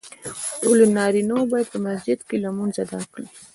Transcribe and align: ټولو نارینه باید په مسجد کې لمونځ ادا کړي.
ټولو 0.61 0.83
نارینه 0.97 1.37
باید 1.51 1.67
په 1.73 1.77
مسجد 1.85 2.19
کې 2.27 2.35
لمونځ 2.43 2.73
ادا 2.83 3.01
کړي. 3.11 3.25